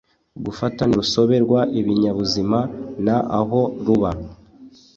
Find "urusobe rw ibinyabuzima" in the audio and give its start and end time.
0.99-2.59